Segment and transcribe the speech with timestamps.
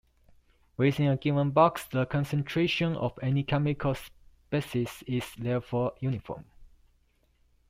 [0.77, 6.43] Within a given box, the concentration of any chemical species is therefore uniform.